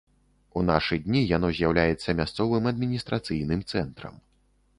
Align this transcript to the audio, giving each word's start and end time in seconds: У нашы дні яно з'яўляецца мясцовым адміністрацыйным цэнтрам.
У 0.59 0.61
нашы 0.69 0.97
дні 1.03 1.21
яно 1.35 1.51
з'яўляецца 1.57 2.15
мясцовым 2.21 2.63
адміністрацыйным 2.73 3.61
цэнтрам. 3.71 4.19